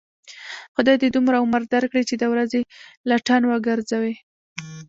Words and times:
خدای 0.75 0.95
دې 1.01 1.09
دومره 1.15 1.37
عمر 1.43 1.61
در 1.73 1.83
کړي، 1.91 2.03
چې 2.09 2.15
د 2.17 2.23
ورځې 2.33 2.59
لټن 3.09 3.41
و 3.45 3.51
گرځوې. 3.67 4.13